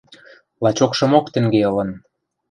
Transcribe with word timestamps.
Лачокшымок 0.63 1.25
тӹнге 1.33 1.59
ылын. 1.69 1.89